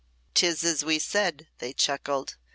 "'Tis 0.33 0.63
as 0.63 0.83
we 0.83 0.97
said," 0.97 1.47
they 1.59 1.71
chuckled. 1.73 2.35